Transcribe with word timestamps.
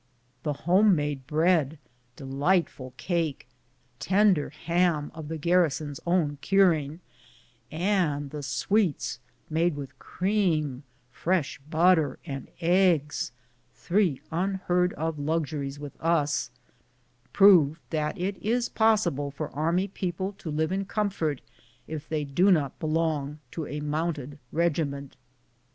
The 0.41 0.53
home 0.65 0.95
made 0.95 1.27
bread, 1.27 1.77
delightful 2.15 2.95
cake, 2.97 3.47
tender 3.99 4.49
ham 4.49 5.11
of 5.13 5.27
the 5.27 5.37
garrison's 5.37 5.99
own 6.07 6.37
curing, 6.41 7.01
and 7.69 8.31
the 8.31 8.41
sweets 8.41 9.19
made 9.47 9.75
with 9.75 9.99
cream, 9.99 10.81
fresh 11.11 11.59
butter, 11.69 12.17
and 12.25 12.47
eggs— 12.61 13.31
three 13.75 14.19
unheard 14.31 14.93
of 14.93 15.19
luxuries 15.19 15.77
with 15.77 15.95
us— 16.01 16.49
proved 17.31 17.79
that 17.91 18.17
it 18.19 18.37
is 18.37 18.69
possible 18.69 19.29
for 19.29 19.51
army 19.55 19.87
people 19.87 20.33
to 20.39 20.49
live 20.49 20.71
in 20.71 20.83
comfort 20.83 21.41
if 21.85 22.09
they 22.09 22.23
do 22.23 22.49
not 22.51 22.79
belong 22.79 23.37
to 23.51 23.67
a 23.67 23.81
mounted 23.81 24.39
regi 24.51 24.83
ment. 24.83 25.15